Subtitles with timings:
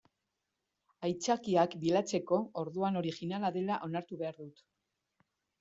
[1.07, 4.69] Aitzakiak bilatzeko orduan originala dela onartu behar dut.